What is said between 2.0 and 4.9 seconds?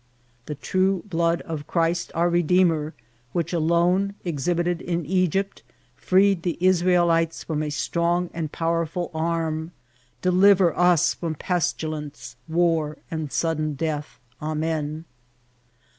our Re deemer, which alone, exhibited